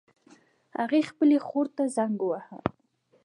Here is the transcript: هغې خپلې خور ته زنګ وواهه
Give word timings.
هغې 0.77 1.01
خپلې 1.09 1.37
خور 1.47 1.67
ته 1.75 1.83
زنګ 1.95 2.15
وواهه 2.21 2.57